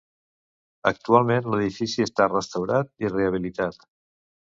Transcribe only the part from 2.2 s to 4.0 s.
restaurat i rehabilitat.